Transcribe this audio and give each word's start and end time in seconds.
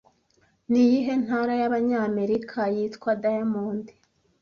Niyihe 0.71 1.13
ntara 1.23 1.53
y'Abanyamerika 1.61 2.59
yitwa 2.75 3.11
Diamond 3.23 3.85